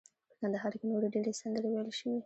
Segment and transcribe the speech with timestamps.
[0.29, 2.17] په کندهار کې نورې ډیرې سندرې ویل شوي.